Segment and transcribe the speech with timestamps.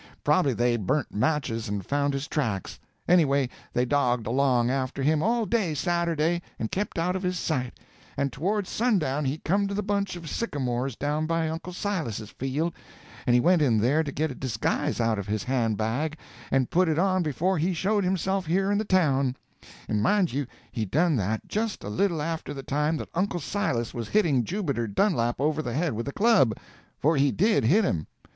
[0.23, 2.79] Prob'ly they burnt matches and found his tracks.
[3.07, 7.79] Anyway, they dogged along after him all day Saturday and kept out of his sight;
[8.17, 12.73] and towards sundown he come to the bunch of sycamores down by Uncle Silas's field,
[13.27, 16.17] and he went in there to get a disguise out of his hand bag
[16.49, 20.83] and put it on before he showed himself here in the town—and mind you he
[20.83, 25.39] done that just a little after the time that Uncle Silas was hitting Jubiter Dunlap
[25.39, 28.07] over the head with a club—for he did hit him.